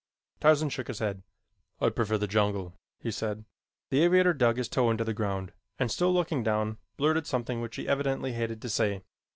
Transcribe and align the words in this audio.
Tarzan 0.39 0.69
shook 0.69 0.87
his 0.87 0.97
head. 0.97 1.21
"I 1.79 1.89
prefer 1.89 2.17
the 2.17 2.25
jungle," 2.25 2.73
he 3.01 3.11
said. 3.11 3.45
The 3.91 4.01
aviator 4.03 4.33
dug 4.33 4.57
his 4.57 4.67
toe 4.67 4.89
into 4.89 5.03
the 5.03 5.13
ground 5.13 5.53
and 5.77 5.91
still 5.91 6.11
looking 6.11 6.41
down, 6.41 6.79
blurted 6.97 7.27
something 7.27 7.61
which 7.61 7.75
he 7.75 7.87
evidently 7.87 8.31
hated 8.31 8.63
to 8.63 8.69
say. 8.69 9.03